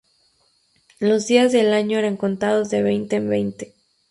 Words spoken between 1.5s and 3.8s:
del año eran contados de veinte en veinte.